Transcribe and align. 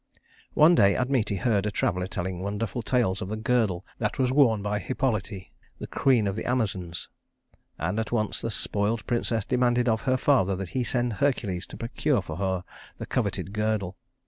One 0.55 0.73
day 0.73 0.95
Admete 0.95 1.37
heard 1.41 1.67
a 1.67 1.69
traveler 1.69 2.07
telling 2.07 2.39
wonderful 2.39 2.81
tales 2.81 3.21
of 3.21 3.29
the 3.29 3.35
girdle 3.37 3.85
that 3.99 4.17
was 4.17 4.31
worn 4.31 4.63
by 4.63 4.79
Hippolyte, 4.79 5.51
queen 5.91 6.25
of 6.25 6.35
the 6.35 6.43
Amazons; 6.43 7.07
and 7.77 7.99
at 7.99 8.11
once 8.11 8.41
the 8.41 8.49
spoiled 8.49 9.05
princess 9.05 9.45
demanded 9.45 9.87
of 9.87 10.01
her 10.01 10.17
father 10.17 10.55
that 10.55 10.69
he 10.69 10.83
send 10.83 11.13
Hercules 11.21 11.67
to 11.67 11.77
procure 11.77 12.23
for 12.23 12.37
her 12.37 12.63
the 12.97 13.05
coveted 13.05 13.53
girdle. 13.53 13.95